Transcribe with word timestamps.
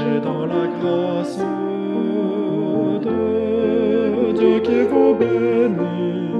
Marchez 0.00 0.20
dans 0.20 0.46
la 0.46 0.66
grâce 0.80 1.38
de 3.02 4.32
Dieu 4.32 4.60
qui 4.60 4.82
vous 4.90 5.14
bénit 5.14 6.30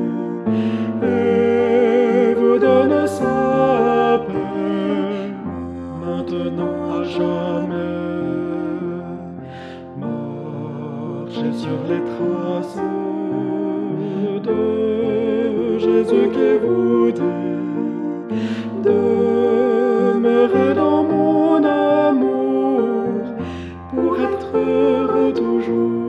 et 1.02 2.34
vous 2.34 2.58
donne 2.58 3.06
sa 3.06 4.20
paix 4.26 5.32
maintenant 6.02 7.00
à 7.00 7.04
jamais. 7.04 7.90
Marchez 9.98 11.52
sur 11.52 11.80
les 11.88 12.02
traces 12.12 12.80
de 14.44 15.78
Jésus 15.78 16.28
qui 16.32 16.50
vous 16.62 16.89
toujours. 25.32 26.00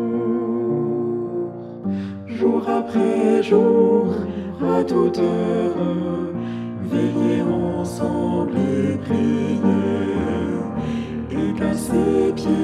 Jour 2.27 2.63
après 2.67 3.43
jour, 3.43 4.07
à 4.61 4.83
toute 4.83 5.19
heure, 5.19 5.75
veillez 6.83 7.41
ensemble 7.41 8.57
et 8.57 8.97
priez, 8.97 9.59
et 11.31 11.53
qu'à 11.57 11.73
ses 11.73 12.33
pieds 12.35 12.60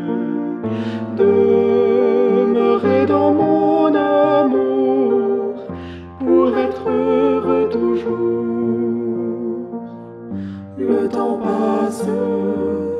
demeurez 1.16 3.04
dans 3.06 3.32
mon 3.32 3.94
amour 3.94 5.54
pour 6.18 6.58
être 6.58 6.86
heureux 6.90 7.68
toujours. 7.70 8.20
Le 10.76 11.08
temps 11.08 11.38
passe 11.42 12.04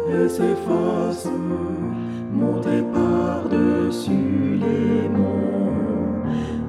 et 0.08 0.28
s'efface, 0.28 1.28
par-dessus 2.94 4.60
les 4.60 5.05
monts 5.05 5.05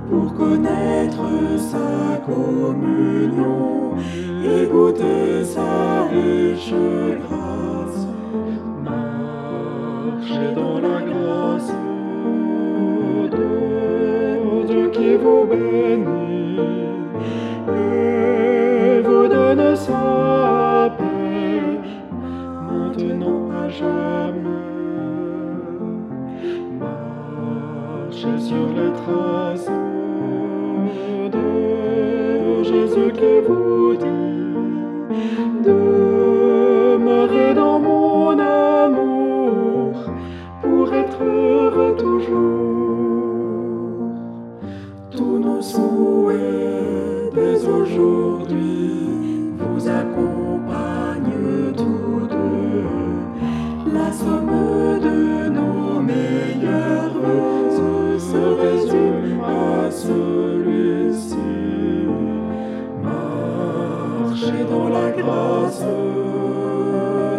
pour 0.09 0.33
connaître 0.33 1.25
sa 1.57 2.17
communion 2.25 3.95
et 4.43 4.65
goûter 4.67 5.43
sa 5.43 6.03
riche 6.03 6.73
grâce. 7.27 8.07
Marchez 8.83 10.51
dans 10.55 10.79
la 10.79 11.01
grâce 11.01 11.73
de 13.31 14.65
Dieu 14.67 14.89
qui 14.91 15.15
vous 15.15 15.45
bénit 15.45 16.59
et 17.67 19.01
vous 19.01 19.27
donne 19.27 19.75
sa 19.75 20.95
paix 20.97 21.79
maintenant 22.71 23.49
à 23.51 23.67
jamais. 23.69 24.63
Marchez 26.79 28.39
sur 28.39 28.67
les 28.75 28.93
traces 28.93 29.71
Jésus 32.77 33.11
qui 33.13 33.33
vous 33.47 33.95
dit 33.95 34.05
demeurez 35.65 37.51
dans 37.55 37.79
mon 37.79 38.37
amour 38.37 39.93
pour 40.61 40.93
être 40.93 41.23
heureux 41.23 41.95
toujours. 41.97 43.15
Tous 45.09 45.39
nos 45.39 45.61
souhaits 45.61 47.33
dès 47.33 47.65
aujourd'hui 47.65 49.49
vous 49.57 49.89
accompagnent 49.89 51.73
tous 51.75 52.27
deux. 52.35 52.85
La 53.91 54.11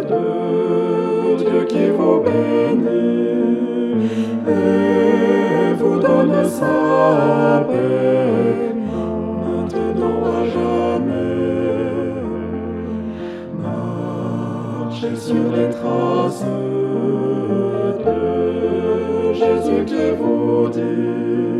de 0.09 1.37
Dieu 1.37 1.63
qui 1.67 1.89
vous 1.89 2.21
bénit 2.21 2.87
et 4.47 5.73
vous 5.77 5.99
donne 5.99 6.45
sa 6.45 7.65
paix 7.67 8.73
maintenant 9.45 10.17
à 10.25 10.45
jamais. 10.53 11.33
Marchez 13.63 15.15
sur 15.15 15.45
les 15.55 15.69
traces 15.71 16.45
de 18.05 18.17
Jésus 19.33 19.83
qui 19.85 20.05
vous 20.19 20.69
dit 20.69 21.58